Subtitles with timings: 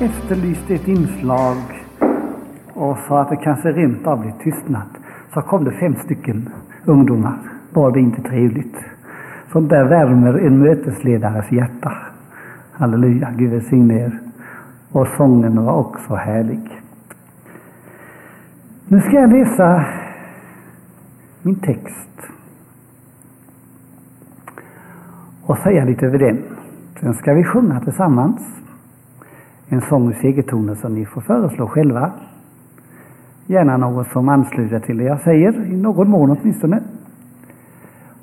[0.00, 1.56] Efterlyste ett inslag
[2.74, 4.88] och sa att det kanske rent av blir tystnad.
[5.34, 6.48] Så kom det fem stycken
[6.84, 7.38] ungdomar.
[7.72, 8.76] Var det inte trevligt?
[9.52, 11.92] Sånt där värmer en mötesledares hjärta.
[12.72, 14.20] Halleluja, Gud välsigne er.
[14.92, 16.82] Och sången var också härlig.
[18.88, 19.84] Nu ska jag läsa
[21.42, 22.10] min text
[25.42, 26.42] och säga lite över den.
[27.00, 28.56] Sen ska vi sjunga tillsammans
[29.68, 32.10] en sång ur segertoner som ni får föreslå själva.
[33.46, 36.80] Gärna något som ansluter till det jag säger, i någon mån åtminstone.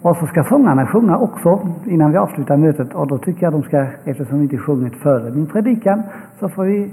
[0.02, 3.64] Och så ska sångarna sjunga också innan vi avslutar mötet och då tycker jag de
[3.64, 6.04] ska, eftersom vi inte sjungit före min predikan,
[6.40, 6.92] så får vi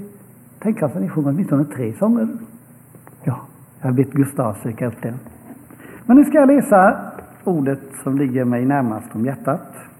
[0.59, 2.27] tänka oss att ni sjunger åtminstone tre sånger.
[3.23, 3.39] Ja,
[3.81, 5.13] jag har bett Gustav söka upp den.
[6.05, 6.97] Men nu ska jag läsa
[7.43, 9.90] ordet som ligger mig närmast om hjärtat.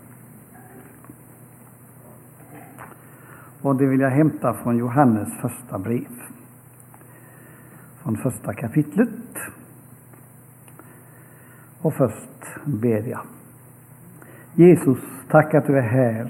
[3.61, 6.07] Och det vill jag hämta från Johannes första brev.
[8.03, 9.09] Från första kapitlet.
[11.81, 13.21] Och först ber jag.
[14.53, 16.27] Jesus, tack att du är här.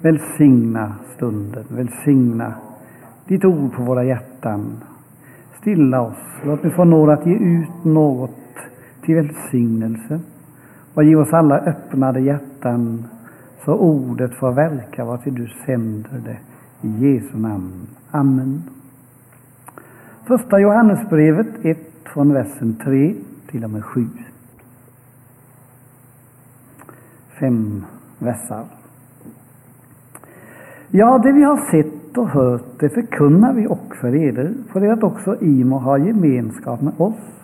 [0.00, 2.54] Välsigna stunden, välsigna
[3.28, 4.84] ditt ord på våra hjärtan.
[5.60, 8.30] Stilla oss, låt mig få nåd att ge ut något
[9.02, 10.20] till välsignelse
[10.94, 13.04] och ge oss alla öppnade hjärtan
[13.64, 16.38] så ordet får verka vad till du sänder det.
[16.88, 17.86] I Jesu namn.
[18.10, 18.62] Amen.
[20.26, 23.14] Första Johannesbrevet 1 från versen 3
[23.46, 24.06] till och med 7.
[27.40, 27.84] Fem
[28.18, 28.64] versar.
[30.90, 34.92] Ja, det vi har sett och hört, det förkunnar vi också för eder, för det
[34.92, 37.34] att också Imo må ha gemenskap med oss.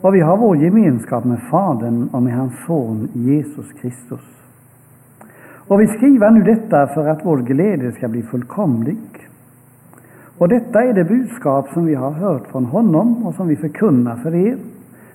[0.00, 4.43] Och vi har vår gemenskap med Fadern och med hans son Jesus Kristus.
[5.68, 8.98] Och vi skriver nu detta för att vår glädje ska bli fullkomlig.
[10.38, 14.16] Och detta är det budskap som vi har hört från honom och som vi förkunnar
[14.16, 14.56] för er,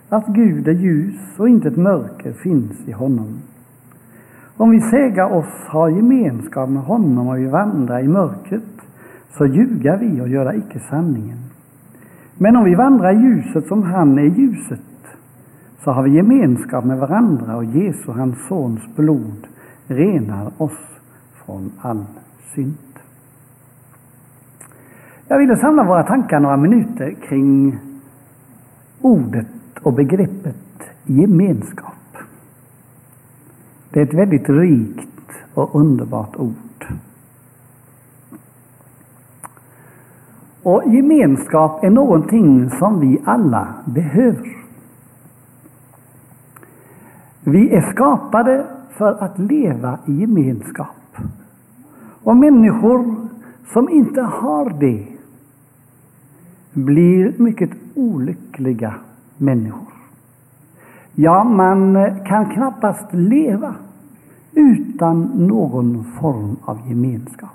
[0.09, 3.39] att Gud är ljus och inte ett mörker finns i honom.
[4.57, 8.63] Om vi säga oss ha gemenskap med honom och vi vandrar i mörkret,
[9.37, 11.37] så ljuga vi och göra icke sanningen.
[12.37, 14.79] Men om vi vandrar i ljuset som han är i ljuset,
[15.83, 19.47] så har vi gemenskap med varandra och Jesu, hans sons blod,
[19.89, 20.79] renar oss
[21.45, 22.05] från all
[22.55, 22.77] synd.
[25.27, 27.79] Jag ville samla våra tankar några minuter kring
[29.01, 29.47] ordet
[29.81, 30.55] och begreppet
[31.03, 32.17] gemenskap.
[33.89, 36.87] Det är ett väldigt rikt och underbart ord.
[40.63, 44.57] Och gemenskap är någonting som vi alla behöver.
[47.41, 51.17] Vi är skapade för att leva i gemenskap.
[52.23, 53.15] Och människor
[53.73, 55.07] som inte har det
[56.73, 58.95] blir mycket olyckliga
[59.37, 59.93] människor.
[61.13, 63.75] Ja, man kan knappast leva
[64.53, 67.49] utan någon form av gemenskap.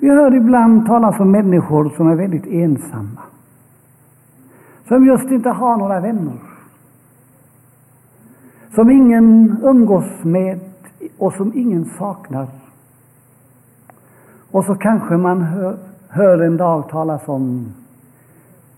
[0.00, 3.22] Vi hör ibland talas om människor som är väldigt ensamma.
[4.88, 6.38] Som just inte har några vänner.
[8.74, 10.60] Som ingen umgås med
[11.18, 12.48] och som ingen saknar.
[14.50, 17.74] Och så kanske man hör, hör en dag talas om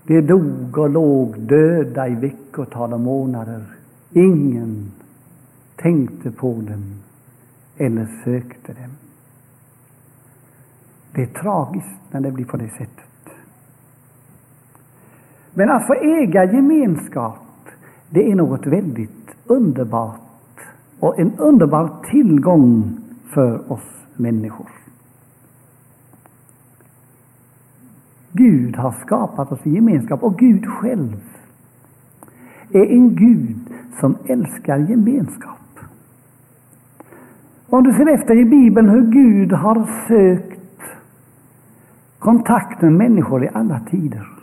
[0.07, 3.65] de dog och låg döda i veckotal och månader.
[4.13, 4.91] Ingen
[5.77, 6.95] tänkte på dem
[7.77, 8.91] eller sökte dem.
[11.15, 13.35] Det är tragiskt när det blir på det sättet.
[15.55, 17.69] Men att få äga gemenskap,
[18.11, 20.21] det är något väldigt underbart
[21.01, 22.99] och en underbar tillgång
[23.35, 24.69] för oss människor.
[28.33, 31.21] Gud har skapat oss i gemenskap och Gud själv
[32.71, 35.57] är en Gud som älskar gemenskap.
[37.67, 40.83] Om du ser efter i Bibeln hur Gud har sökt
[42.19, 44.40] kontakt med människor i alla tider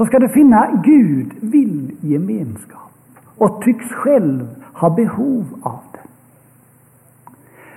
[0.00, 2.90] så ska du finna Gud vill gemenskap
[3.36, 6.08] och tycks själv ha behov av det.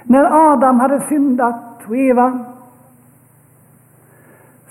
[0.03, 2.45] När Adam hade syndat och Eva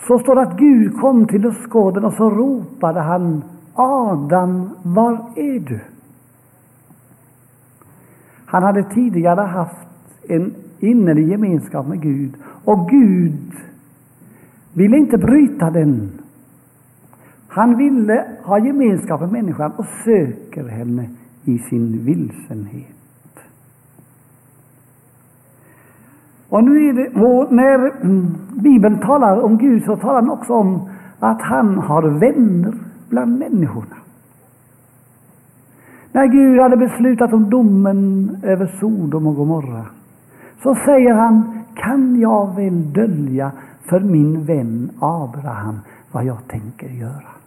[0.07, 3.45] så står det att Gud kom till lustgården och så ropade han
[3.75, 5.81] Adam, var är du?
[8.47, 9.89] Han hade tidigare haft
[10.29, 12.35] en innerlig gemenskap med Gud
[12.65, 13.53] och Gud
[14.73, 16.22] ville inte bryta den.
[17.55, 21.09] Han ville ha gemenskap med människan och söker henne
[21.45, 22.87] i sin vilsenhet.
[26.49, 27.11] Och nu är det,
[27.55, 30.89] när mm, Bibeln talar om Gud så talar den också om
[31.19, 32.75] att han har vänner
[33.09, 33.97] bland människorna.
[36.13, 39.87] När Gud hade beslutat om domen över Sodom och Gomorra
[40.63, 43.53] så säger han, kan jag väl dölja
[43.89, 45.79] för min vän Abraham
[46.13, 47.42] vad jag tänker göra?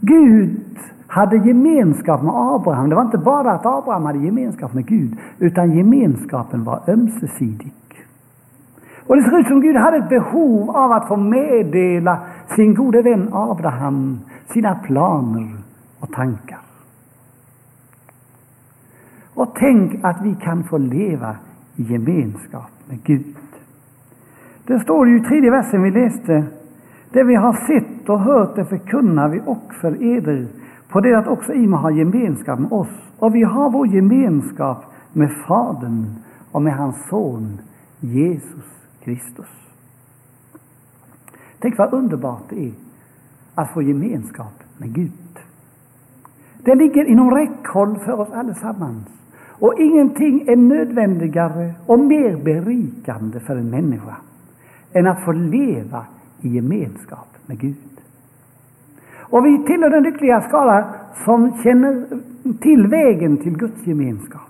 [0.00, 0.60] Gud
[1.06, 2.88] hade gemenskap med Abraham.
[2.88, 7.72] Det var inte bara att Abraham hade gemenskap med Gud, utan gemenskapen var ömsesidig.
[9.06, 12.18] Och det ser ut som Gud hade ett behov av att få meddela
[12.56, 14.20] sin gode vän Abraham
[14.52, 15.56] sina planer
[16.00, 16.58] och tankar.
[19.34, 21.36] Och tänk att vi kan få leva
[21.76, 23.36] i gemenskap med Gud.
[24.66, 26.44] Det står ju i tredje versen vi läste.
[27.12, 30.46] Det vi har sett och hört det förkunnar vi och för eder,
[30.88, 33.12] på det att också Ima har gemenskap med oss.
[33.18, 36.14] Och vi har vår gemenskap med Fadern
[36.52, 37.60] och med hans son
[38.00, 38.64] Jesus
[39.04, 39.46] Kristus.
[41.58, 42.72] Tänk vad underbart det är
[43.54, 45.38] att få gemenskap med Gud.
[46.64, 49.08] Det ligger inom räckhåll för oss allesammans.
[49.60, 54.16] Och ingenting är nödvändigare och mer berikande för en människa
[54.92, 56.06] än att få leva
[56.40, 57.76] i gemenskap med Gud.
[59.18, 60.94] Och vi tillhör den lyckliga skala
[61.24, 62.06] som känner
[62.60, 64.40] till vägen till Guds gemenskap.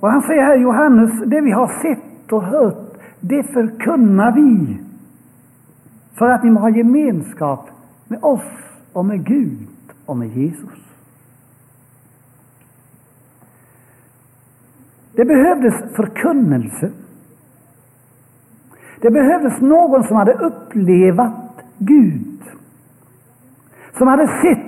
[0.00, 4.78] Och han säger här Johannes, det vi har sett och hört, det förkunnar vi
[6.14, 7.68] för att ni må ha gemenskap
[8.08, 8.52] med oss
[8.92, 9.68] och med Gud
[10.06, 10.78] och med Jesus.
[15.12, 16.90] Det behövdes förkunnelse.
[19.00, 22.42] Det behövdes någon som hade upplevat Gud.
[23.98, 24.66] Som hade sett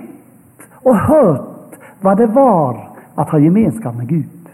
[0.75, 4.49] och hört vad det var att ha gemenskap med Gud.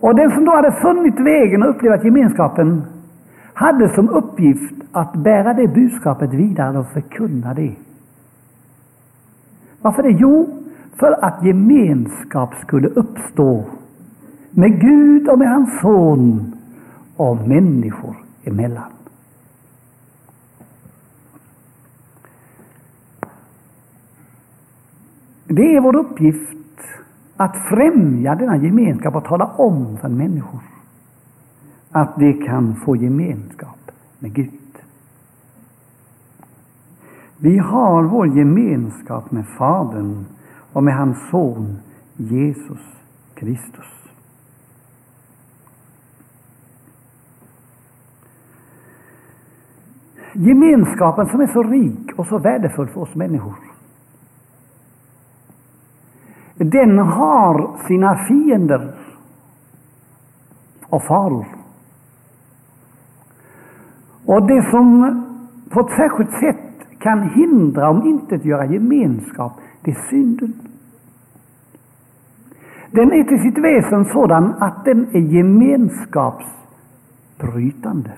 [0.00, 2.82] Och den som då hade funnit vägen och upplevt gemenskapen
[3.54, 7.74] hade som uppgift att bära det budskapet vidare och förkunna det.
[9.82, 10.10] Varför det?
[10.10, 10.48] Jo,
[10.96, 13.64] för att gemenskap skulle uppstå
[14.50, 16.55] med Gud och med hans son
[17.16, 18.92] och människor emellan.
[25.44, 26.56] Det är vår uppgift
[27.36, 30.60] att främja denna gemenskap och tala om för människor
[31.90, 34.52] att de kan få gemenskap med Gud.
[37.38, 40.24] Vi har vår gemenskap med Fadern
[40.72, 41.78] och med hans son
[42.16, 42.80] Jesus
[43.34, 44.05] Kristus.
[50.38, 53.54] Gemenskapen som är så rik och så värdefull för oss människor
[56.58, 58.94] den har sina fiender
[60.86, 61.46] och faror.
[64.24, 65.22] Och det som
[65.70, 66.56] på ett särskilt sätt
[66.98, 69.52] kan hindra, om inte göra gemenskap,
[69.82, 70.52] det är synden.
[72.90, 78.10] Den är till sitt väsen sådan att den är gemenskapsbrytande.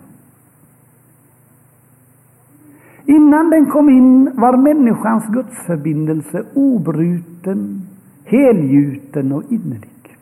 [3.09, 7.89] Innan den kom in var människans gudsförbindelse obruten
[8.29, 10.17] helgjuten och innerlig.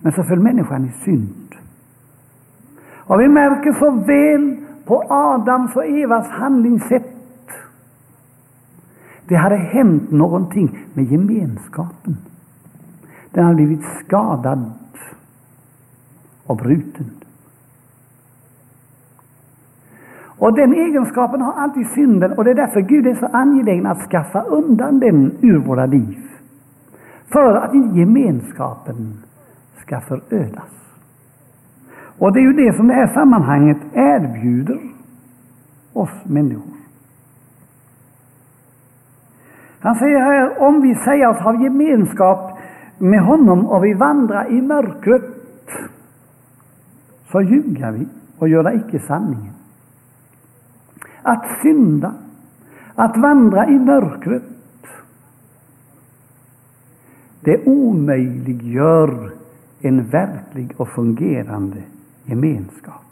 [0.00, 1.54] Men så föll människan i synd.
[2.94, 7.48] Och vi märker så väl på Adams och Evas handlingssätt.
[9.28, 12.16] Det hade hänt någonting med gemenskapen.
[13.30, 14.72] Den hade blivit skadad
[16.46, 17.10] och bruten.
[20.42, 24.10] Och den egenskapen har alltid synden och det är därför Gud är så angelägen att
[24.10, 26.18] skaffa undan den ur våra liv
[27.32, 29.14] för att inte gemenskapen
[29.76, 30.70] ska förödas.
[32.18, 34.80] Och det är ju det som det här sammanhanget erbjuder
[35.92, 36.76] oss människor.
[39.80, 42.58] Han säger här, om vi säger oss ha gemenskap
[42.98, 45.22] med honom och vi vandrar i mörkret,
[47.32, 48.08] så ljuger vi
[48.38, 49.61] och gör icke sanningen.
[51.22, 52.14] Att synda,
[52.94, 54.42] att vandra i mörkret,
[57.40, 59.32] det omöjliggör
[59.80, 61.82] en verklig och fungerande
[62.24, 63.02] gemenskap.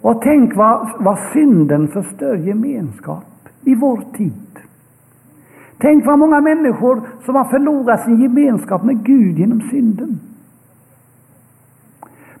[0.00, 4.58] Och tänk vad, vad synden förstör gemenskap i vår tid.
[5.78, 10.20] Tänk vad många människor som har förlorat sin gemenskap med Gud genom synden.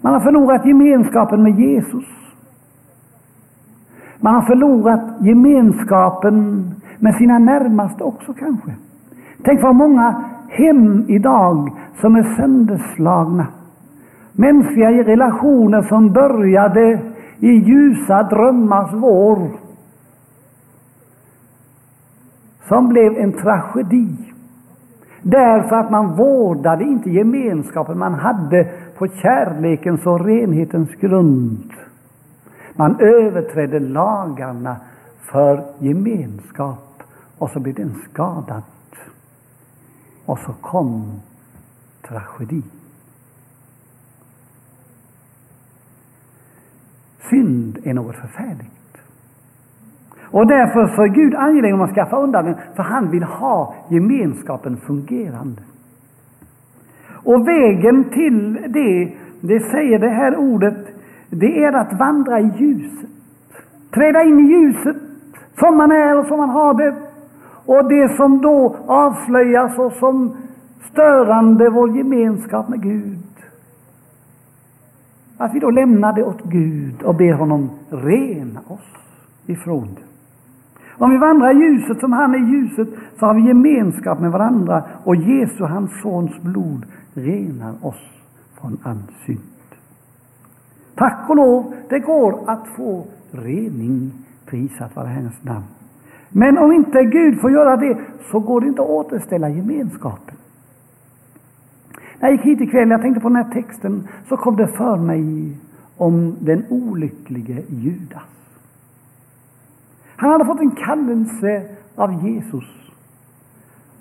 [0.00, 2.23] Man har förlorat gemenskapen med Jesus.
[4.24, 8.70] Man har förlorat gemenskapen med sina närmaste också kanske.
[9.42, 13.46] Tänk vad många hem idag som är sönderslagna.
[14.32, 17.00] Mänskliga relationer som började
[17.38, 19.38] i ljusa drömmars vår.
[22.68, 24.08] Som blev en tragedi.
[25.22, 31.72] Därför att man vårdade inte gemenskapen man hade på kärlekens och renhetens grund.
[32.76, 34.76] Man överträdde lagarna
[35.18, 37.02] för gemenskap
[37.38, 38.62] och så blev den skadad.
[40.26, 41.20] Och så kom
[42.08, 42.62] tragedi.
[47.30, 48.70] Synd är något förfärligt.
[50.34, 53.74] Och därför så är Gud angelägen om att skaffa undan den, för han vill ha
[53.88, 55.62] gemenskapen fungerande.
[57.24, 60.93] Och vägen till det, det säger det här ordet,
[61.34, 63.10] det är att vandra i ljuset.
[63.94, 64.96] Träda in i ljuset,
[65.58, 66.94] som man är och som man har det.
[67.66, 70.36] Och det som då avslöjas och som
[70.92, 73.18] störande vår gemenskap med Gud.
[75.38, 78.90] Att vi då lämnar det åt Gud och ber honom rena oss
[79.46, 80.02] ifrån det.
[81.04, 82.88] Om vi vandrar i ljuset som han är i ljuset
[83.18, 88.10] så har vi gemenskap med varandra och Jesu, hans sons blod, renar oss
[88.60, 89.53] från all synd.
[90.94, 94.12] Tack och lov, det går att få rening,
[94.46, 95.64] prisat vare Herrens namn.
[96.28, 97.98] Men om inte Gud får göra det
[98.30, 100.36] så går det inte att återställa gemenskapen.
[102.18, 104.96] När jag gick hit ikväll, jag tänkte på den här texten, så kom det för
[104.96, 105.56] mig
[105.96, 108.22] om den olycklige Judas.
[110.16, 112.64] Han hade fått en kallelse av Jesus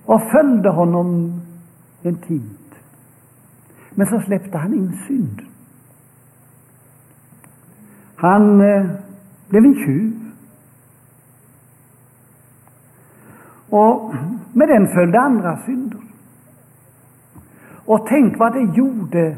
[0.06, 1.42] och följde honom
[2.02, 2.58] en tid.
[3.90, 5.52] Men så släppte han in synden.
[8.24, 8.86] Han eh,
[9.50, 10.13] blev en tjuv.
[13.70, 14.13] Och
[14.53, 16.00] med den följde andra synder.
[17.86, 19.38] Och tänk vad det gjorde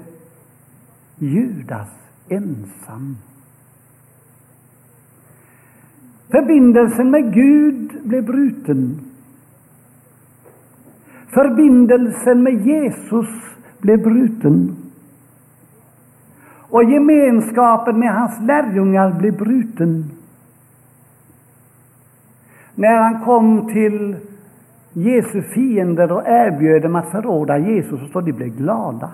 [1.18, 1.90] Judas
[2.30, 3.18] ensam.
[6.32, 9.00] Förbindelsen med Gud blev bruten.
[11.34, 13.30] Förbindelsen med Jesus
[13.82, 14.85] blev bruten.
[16.76, 20.12] Och gemenskapen med hans lärjungar blev bruten.
[22.76, 24.16] När han kom till
[24.94, 29.10] Jesu fiender och erbjöd dem att förråda Jesus, så de blev glada.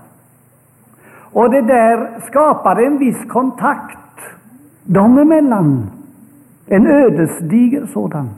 [1.12, 4.20] Och det där skapade en viss kontakt
[4.84, 5.92] dem emellan.
[6.68, 8.30] En ödesdiger sådan.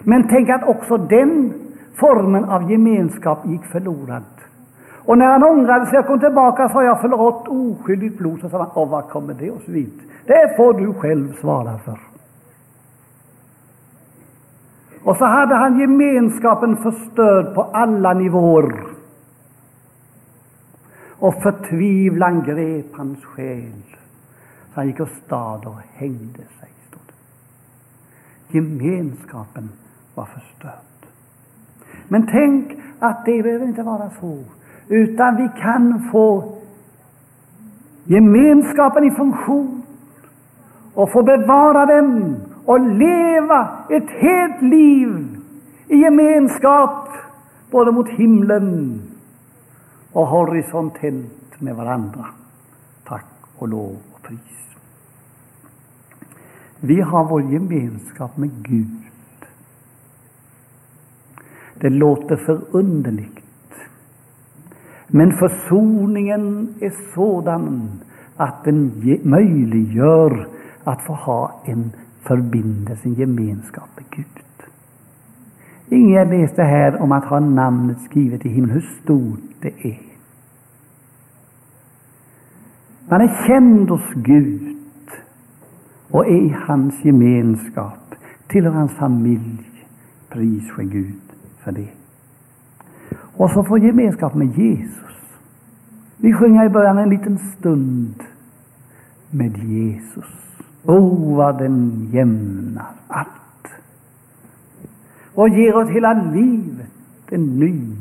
[0.00, 1.52] Men tänk att också den
[1.94, 4.22] formen av gemenskap gick förlorad.
[5.04, 8.40] Och när han ångrade sig och kom tillbaka sa jag förlåt oskyldigt blod.
[8.40, 10.00] Så sa han, Åh, vad kommer det oss vid?
[10.26, 11.98] Det får du själv svara för.
[15.04, 18.84] Och så hade han gemenskapen förstörd på alla nivåer.
[21.18, 23.82] Och förtvivlan grep hans själ.
[24.74, 26.72] Så han gick och stad och hängde sig.
[28.52, 29.68] Gemenskapen
[30.14, 31.06] var förstörd.
[32.08, 34.38] Men tänk att det behöver inte vara så,
[34.88, 36.58] utan vi kan få
[38.04, 39.82] gemenskapen i funktion
[40.94, 45.36] och få bevara den och leva ett helt liv
[45.88, 47.08] i gemenskap
[47.70, 49.02] både mot himlen
[50.12, 52.26] och horisontellt med varandra.
[53.04, 53.26] Tack
[53.58, 54.40] och lov och pris.
[56.80, 59.02] Vi har vår gemenskap med Gud.
[61.74, 63.41] Det låter förunderligt.
[65.14, 67.90] Men försoningen är sådan
[68.36, 68.92] att den
[69.22, 70.48] möjliggör
[70.84, 71.92] att få ha en
[72.22, 74.26] förbindelse, en gemenskap med Gud.
[75.88, 80.00] Ingen läste här om att ha namnet skrivet i himlen, hur stort det är.
[83.08, 84.76] Man är känd hos Gud
[86.10, 88.14] och är i hans gemenskap,
[88.46, 89.68] tillhör hans familj.
[90.28, 91.20] Pris ske Gud
[91.64, 92.01] för det.
[93.36, 95.02] Och så få gemenskap med Jesus.
[96.16, 98.22] Vi sjunger i början en liten stund
[99.30, 100.24] med Jesus.
[100.84, 103.28] O, oh, vad den jämnar allt
[105.34, 106.90] och ger åt hela livet
[107.30, 107.96] en ny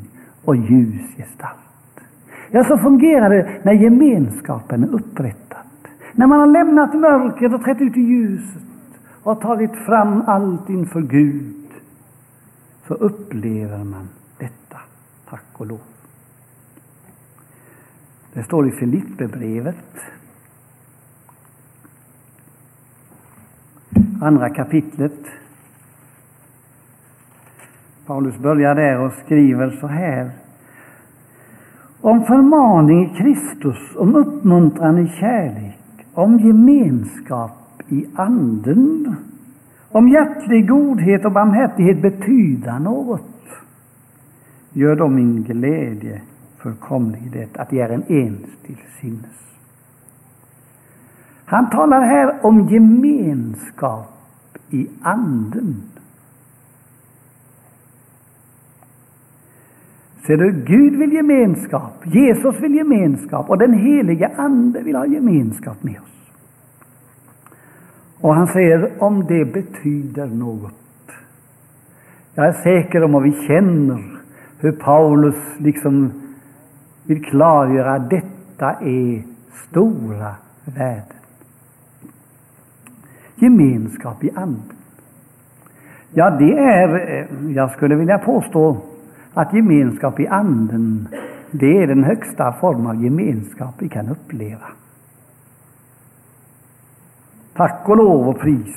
[0.46, 1.58] och ljus gestalt.
[2.52, 5.58] Ja, så fungerar det när gemenskapen är upprättad.
[6.14, 8.64] När man har lämnat mörkret och trätt ut i ljuset
[9.24, 11.68] och tagit fram allt inför Gud,
[12.88, 14.08] så upplever man
[15.32, 15.80] tack och lov.
[18.34, 19.96] Det står i Filipperbrevet,
[24.22, 25.20] andra kapitlet,
[28.06, 30.32] Paulus börjar där och skriver så här.
[32.02, 39.16] Om förmaning i Kristus, om uppmuntran i kärlek, om gemenskap i Anden,
[39.90, 43.31] om hjärtlig godhet och barmhärtighet betyda något,
[44.74, 46.22] gör då min glädje
[46.58, 49.42] fullkomlig i det att de är en ens till sinnes.
[51.46, 55.82] Han talar här om gemenskap i Anden.
[60.28, 65.84] Ser du, Gud vill gemenskap, Jesus vill gemenskap och den helige Ande vill ha gemenskap
[65.84, 66.34] med oss.
[68.22, 70.74] Och han säger om det betyder något.
[72.34, 74.11] Jag är säker om, att vi känner
[74.62, 76.12] hur Paulus liksom
[77.04, 79.24] vill klargöra att detta är
[79.70, 81.18] stora värden.
[83.36, 84.76] Gemenskap i anden.
[86.14, 88.78] Ja, det är, eh, jag skulle vilja påstå,
[89.34, 91.08] att gemenskap i anden,
[91.52, 94.68] det är den högsta form av gemenskap vi kan uppleva.
[97.54, 98.76] Tack och lov och pris.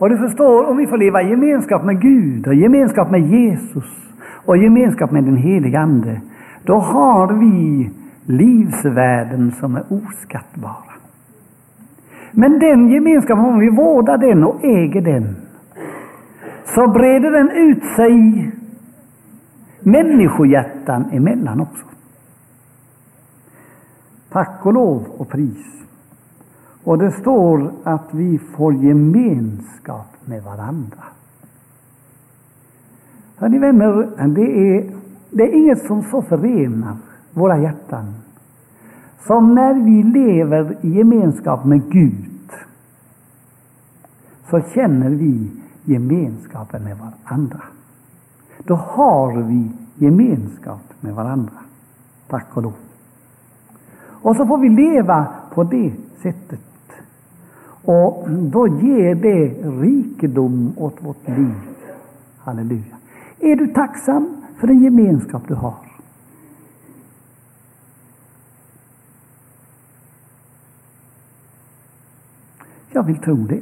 [0.00, 3.84] Och du förstår, om vi får leva i gemenskap med Gud och gemenskap med Jesus
[4.46, 6.20] och gemenskap med den helige Ande,
[6.62, 7.90] då har vi
[8.24, 10.94] livsvärden som är oskattbara.
[12.32, 15.36] Men den gemenskapen, om vi vårdar den och äger den,
[16.64, 18.50] så breder den ut sig
[19.80, 21.86] människohjärtan emellan också.
[24.32, 25.80] Tack och lov och pris.
[26.90, 31.04] Och det står att vi får gemenskap med varandra.
[33.36, 34.90] Hör ni, vänner, det är,
[35.30, 36.96] det är inget som så förenar
[37.32, 38.14] våra hjärtan
[39.26, 42.50] som när vi lever i gemenskap med Gud
[44.50, 45.50] så känner vi
[45.84, 47.62] gemenskapen med varandra.
[48.58, 51.58] Då har vi gemenskap med varandra.
[52.28, 52.74] Tack och lov.
[54.22, 56.60] Och så får vi leva på det sättet.
[57.84, 59.48] Och då ger det
[59.82, 61.54] rikedom åt vårt liv.
[62.38, 62.96] Halleluja.
[63.38, 65.74] Är du tacksam för den gemenskap du har?
[72.92, 73.60] Jag vill tro det.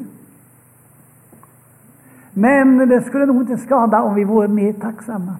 [2.33, 5.37] Men det skulle nog inte skada om vi vore mer tacksamma.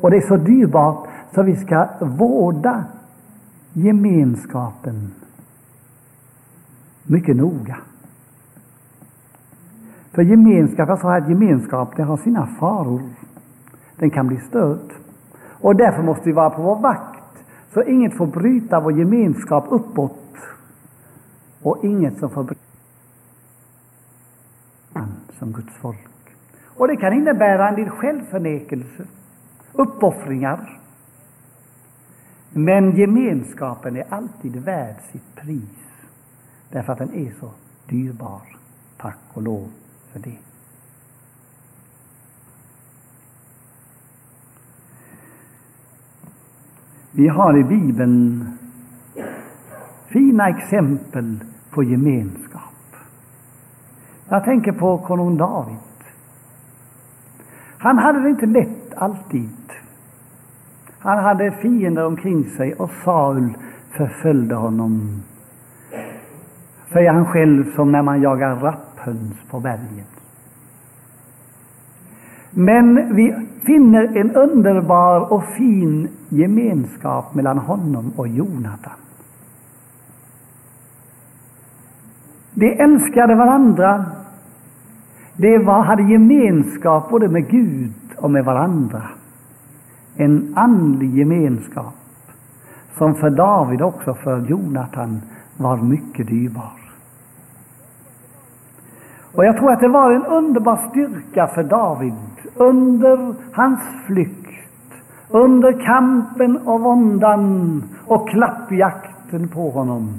[0.00, 2.84] Och det är så dyrbart så vi ska vårda
[3.72, 5.12] gemenskapen
[7.06, 7.76] mycket noga.
[10.12, 13.02] För gemenskap, jag sa att gemenskap det har sina faror.
[13.96, 14.92] Den kan bli störd.
[15.60, 20.36] Och därför måste vi vara på vår vakt så inget får bryta vår gemenskap uppåt
[21.62, 22.60] och inget som får bryta
[25.38, 26.08] som Guds folk.
[26.76, 29.04] Och det kan innebära en del självförnekelse,
[29.72, 30.80] uppoffringar.
[32.50, 35.93] Men gemenskapen är alltid värd sitt pris,
[36.74, 37.50] därför att den är så
[37.88, 38.42] dyrbar.
[38.96, 39.68] Tack och lov
[40.12, 40.38] för det.
[47.10, 48.48] Vi har i Bibeln
[50.06, 52.96] fina exempel på gemenskap.
[54.28, 55.76] Jag tänker på konung David.
[57.78, 59.72] Han hade det inte lätt alltid.
[60.98, 63.54] Han hade fiender omkring sig och Saul
[63.90, 65.22] förföljde honom.
[66.92, 70.14] Säger han själv som när man jagar rapphöns på berget.
[72.50, 73.34] Men vi
[73.66, 78.92] finner en underbar och fin gemenskap mellan honom och Jonatan.
[82.54, 84.04] De älskade varandra.
[85.36, 89.02] De var, hade gemenskap både med Gud och med varandra.
[90.16, 91.94] En andlig gemenskap
[92.98, 95.22] som för David också för Jonatan
[95.56, 96.72] var mycket dyrbar.
[99.34, 102.14] Och jag tror att det var en underbar styrka för David
[102.54, 104.92] under hans flykt,
[105.28, 110.14] under kampen och våndan och klappjakten på honom.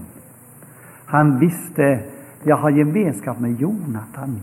[1.06, 2.04] Han visste
[2.48, 4.42] jag har gemenskap med Jonatan.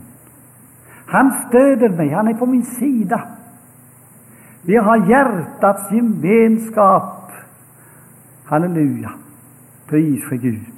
[1.07, 3.29] Han stöder mig, han är på min sida.
[4.63, 7.33] Vi har hjärtats gemenskap.
[8.45, 9.13] Halleluja.
[9.87, 10.73] Pris för Gud.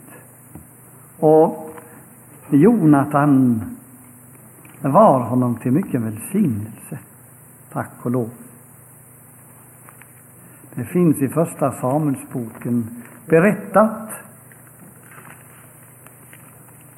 [1.18, 1.74] Och
[2.50, 3.62] Jonatan
[4.80, 6.98] var honom till mycket välsignelse.
[7.72, 8.30] Tack och lov.
[10.74, 14.10] Det finns i Första Samuelsboken berättat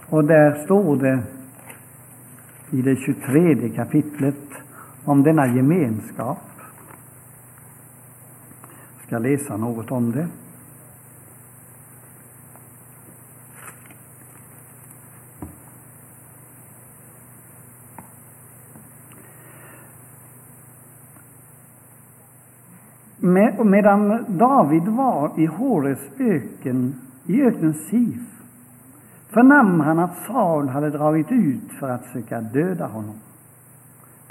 [0.07, 1.23] och där står det
[2.71, 4.49] i det 23 kapitlet
[5.05, 6.39] om denna gemenskap.
[8.97, 10.29] Jag ska läsa något om det.
[23.27, 28.23] Med, medan David var i Hores öken, i öknen Sif,
[29.29, 33.15] förnam han att Saul hade dragit ut för att söka döda honom.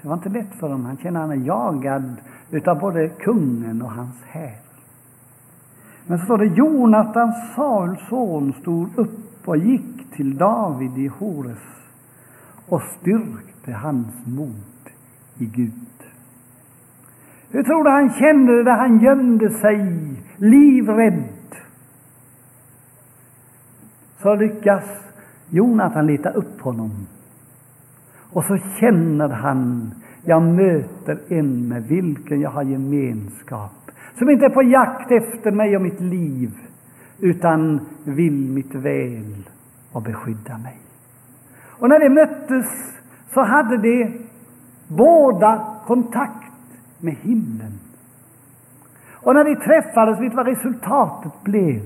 [0.02, 0.86] Det var inte lätt för honom.
[0.86, 2.16] Han kände att han är jagad
[2.52, 4.56] utav både kungen och hans här.
[6.08, 11.64] Men så står det Jonatan, Sauls son, stod upp och gick till David i Hores
[12.70, 14.90] och styrkte hans mod
[15.38, 16.05] i Gud.
[17.56, 19.86] Hur tror du han kände det där han gömde sig,
[20.38, 21.56] livrädd?
[24.22, 24.84] Så lyckas
[25.50, 27.08] Jonathan leta upp honom.
[28.34, 29.92] Och så känner han,
[30.24, 35.76] jag möter en med vilken jag har gemenskap, som inte är på jakt efter mig
[35.76, 36.52] och mitt liv,
[37.20, 39.50] utan vill mitt väl
[39.92, 40.80] och beskydda mig.
[41.80, 42.68] Och när de möttes
[43.34, 44.22] så hade de
[44.88, 46.45] båda kontakt
[47.00, 47.80] med himlen.
[49.12, 51.82] Och när de träffades, vet du vad resultatet blev?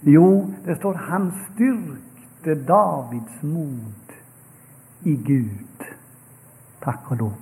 [0.00, 4.12] Jo, det står han styrkte Davids mod
[5.02, 5.84] i Gud.
[6.80, 7.32] Tack och lov.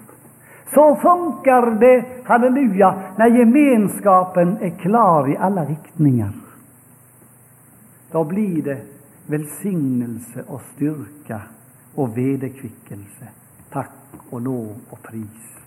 [0.75, 6.33] Så funkar det, halleluja, när gemenskapen är klar i alla riktningar.
[8.11, 8.81] Då blir det
[9.27, 11.43] välsignelse och styrka
[11.95, 13.29] och vederkvickelse.
[13.71, 13.91] Tack
[14.31, 15.60] och lov och pris.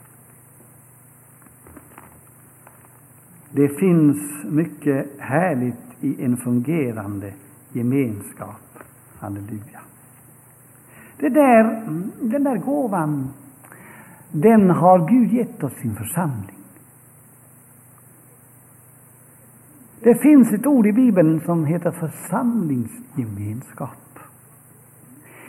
[3.56, 7.34] Det finns mycket härligt i en fungerande
[7.72, 8.80] gemenskap.
[9.20, 9.82] Halleluja.
[11.18, 11.84] Det där,
[12.22, 13.30] den där gåvan,
[14.32, 16.58] den har Gud gett oss sin församling.
[20.00, 24.20] Det finns ett ord i Bibeln som heter församlingsgemenskap.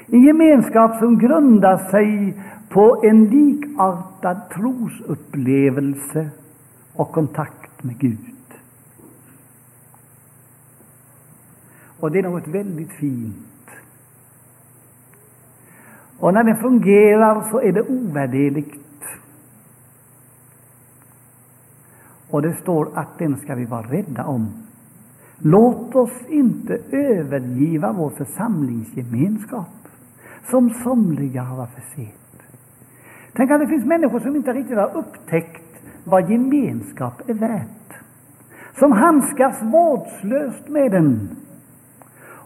[0.07, 2.35] En gemenskap som grundar sig
[2.69, 6.31] på en likartad trosupplevelse
[6.93, 8.19] och kontakt med Gud.
[12.01, 13.71] Och det är något väldigt fint.
[16.19, 19.05] Och när den fungerar så är det ovärderligt.
[22.31, 24.49] Och det står att den ska vi vara rädda om.
[25.39, 29.89] Låt oss inte övergiva vår församlingsgemenskap,
[30.51, 32.43] som somliga har för sent.
[33.33, 35.64] Tänk att det finns människor som inte riktigt har upptäckt
[36.05, 37.69] vad gemenskap är värt.
[38.79, 41.29] Som handskas vårdslöst med den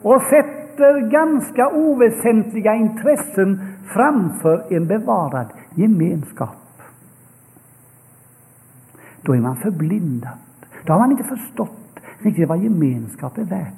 [0.03, 6.83] och sätter ganska oväsentliga intressen framför en bevarad gemenskap.
[9.23, 10.39] Då är man förblindad.
[10.85, 13.75] Då har man inte förstått riktigt vad gemenskap är värt.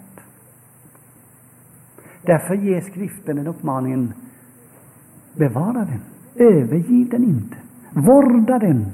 [2.23, 4.13] Därför ger skriften den uppmaningen
[5.33, 6.01] bevara den,
[6.35, 7.57] övergiv den inte,
[7.91, 8.87] vårda den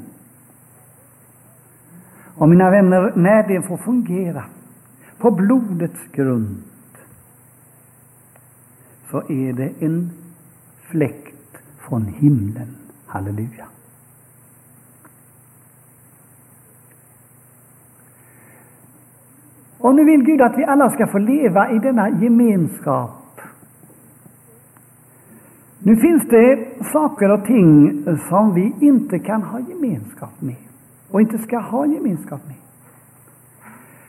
[2.37, 4.44] och mina vänner, när det får fungera
[5.18, 6.62] på blodets grund
[9.11, 10.11] så är det en
[10.90, 12.77] fläkt från himlen.
[13.07, 13.66] Halleluja.
[19.79, 23.40] Och nu vill Gud att vi alla ska få leva i denna gemenskap.
[25.79, 30.65] Nu finns det saker och ting som vi inte kan ha gemenskap med
[31.16, 32.57] och inte ska ha gemenskap med.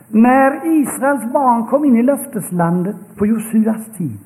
[0.08, 4.20] När Israels barn kom in i löfteslandet på Josuas tid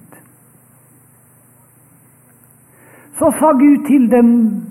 [3.17, 4.62] så sa Gud till dem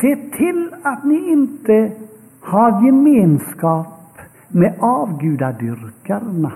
[0.00, 1.92] Se till att ni inte
[2.40, 6.52] har gemenskap med avgudadyrkarna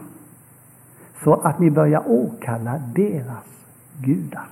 [1.24, 3.46] så att ni börjar åkalla deras
[4.00, 4.48] gudar.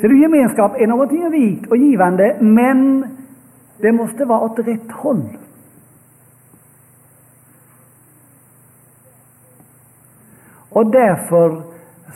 [0.00, 3.06] Så du, gemenskap är någonting rikt och givande, men
[3.78, 5.28] det måste vara åt rätt håll.
[10.70, 11.62] Och därför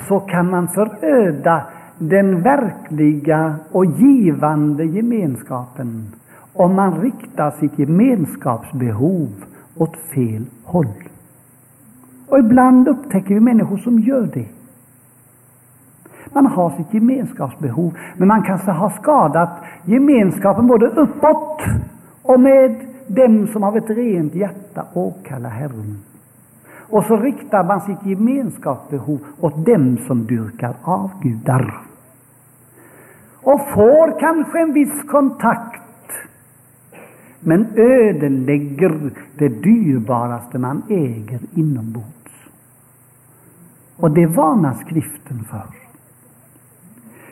[0.08, 1.62] så kan man föröda
[1.98, 6.06] den verkliga och givande gemenskapen
[6.52, 9.28] om man riktar sitt gemenskapsbehov
[9.76, 10.94] åt fel håll.
[12.28, 14.46] Och ibland upptäcker vi människor som gör det.
[16.32, 19.50] Man har sitt gemenskapsbehov, men man kanske har skadat
[19.84, 21.62] gemenskapen både uppåt
[22.22, 25.98] och med dem som av ett rent hjärta åkallar Herren.
[26.90, 31.80] Och så riktar man sitt gemenskapsbehov åt dem som dyrkar avgudar.
[33.42, 35.82] Och får kanske en viss kontakt,
[37.40, 42.48] men ödelägger det dyrbaraste man äger inombords.
[43.96, 45.87] Och det varnar skriften för.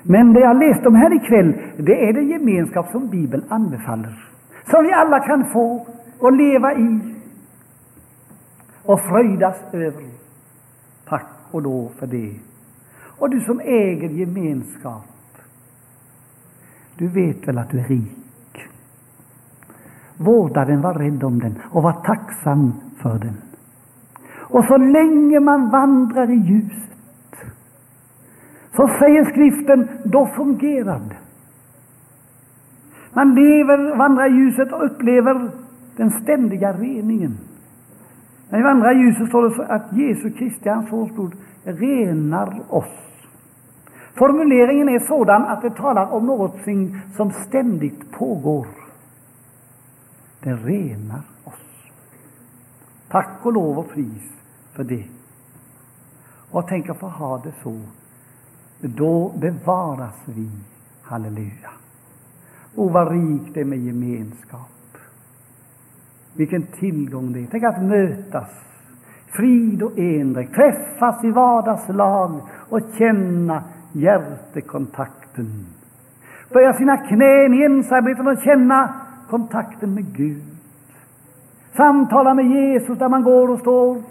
[0.08, 4.28] Men det jag läst om här ikväll, det är den gemenskap som Bibeln anbefaller.
[4.70, 5.86] Som vi alla kan få
[6.18, 7.14] och leva i
[8.82, 10.04] och fröjdas över.
[11.08, 12.34] Tack och lov för det.
[13.18, 15.04] Och du som äger gemenskap,
[16.98, 18.62] du vet väl att du är rik.
[20.16, 23.36] Vårda den, var rädd om den och var tacksam för den.
[24.48, 26.95] Och så länge man vandrar i ljuset,
[28.76, 31.16] så säger skriften, då fungerar det.
[33.12, 35.50] Man lever, vandrar i ljuset och upplever
[35.96, 37.38] den ständiga reningen.
[38.48, 41.34] När vi vandrar i ljuset står det att Jesu Kristi, hans blod,
[41.64, 43.06] renar oss.
[44.14, 48.66] Formuleringen är sådan att det talar om någonting som ständigt pågår.
[50.40, 51.90] Det renar oss.
[53.08, 54.32] Tack och lov och pris
[54.72, 55.04] för det.
[56.50, 57.80] Och tänk att få ha det så.
[58.80, 60.50] Då bevaras vi.
[61.02, 61.70] Halleluja.
[62.74, 64.98] O, vad rikt det är med gemenskap.
[66.34, 67.46] Vilken tillgång det är.
[67.50, 68.50] Tänk att mötas,
[69.30, 75.66] frid och endräkt, träffas i vardagslag och känna hjärtekontakten.
[76.52, 78.94] Böja sina knän i ensamheten och känna
[79.28, 80.42] kontakten med Gud.
[81.76, 84.02] Samtala med Jesus där man går och står.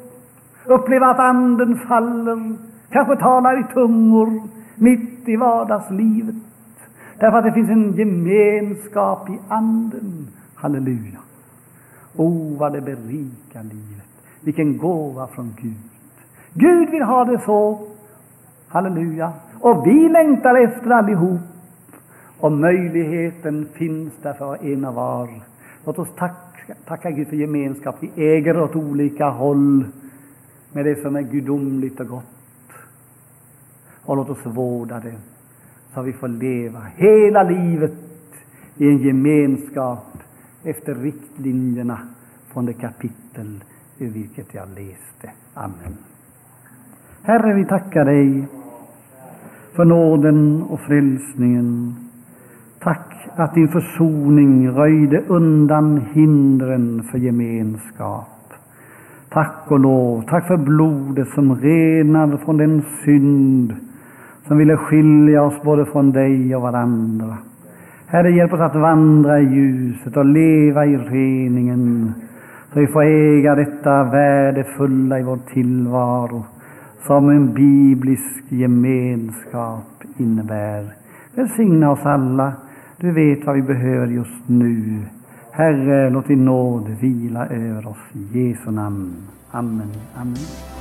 [0.65, 2.55] Uppleva att anden faller,
[2.89, 6.35] kanske talar i tungor mitt i vardagslivet.
[7.19, 10.27] Därför att det finns en gemenskap i anden.
[10.55, 11.19] Halleluja.
[12.15, 14.05] O, oh, vad det berikar livet.
[14.41, 15.73] Vilken gåva från Gud.
[16.53, 17.87] Gud vill ha det så.
[18.67, 19.33] Halleluja.
[19.59, 21.41] Och vi längtar efter allihop.
[22.39, 25.29] Och möjligheten finns där för en och var.
[25.85, 27.95] Låt oss tacka, tacka Gud för gemenskap.
[27.99, 29.85] Vi äger åt olika håll
[30.71, 32.34] med det som är gudomligt och gott.
[34.05, 35.15] Och låt oss vårda det
[35.93, 37.93] så vi får leva hela livet
[38.77, 40.17] i en gemenskap
[40.63, 41.99] efter riktlinjerna
[42.53, 43.63] från det kapitel
[43.99, 45.31] ur vilket jag läste.
[45.53, 45.97] Amen.
[47.21, 48.47] Herre, vi tackar dig
[49.73, 51.95] för nåden och frälsningen.
[52.79, 58.53] Tack att din försoning röjde undan hindren för gemenskap.
[59.29, 63.75] Tack och lov, tack för blodet som renar från den synd
[64.47, 67.37] som ville skilja oss både från dig och varandra.
[68.07, 72.13] Herre, hjälp oss att vandra i ljuset och leva i reningen,
[72.73, 76.45] så vi får äga detta värdefulla i vår tillvaro,
[77.07, 80.93] som en biblisk gemenskap innebär.
[81.35, 82.53] Välsigna oss alla.
[82.97, 84.99] Du vet vad vi behöver just nu.
[85.51, 87.97] Herre, låt din nåd vila över oss.
[88.13, 89.13] I Jesu namn.
[89.51, 89.91] Amen.
[90.15, 90.74] Amen.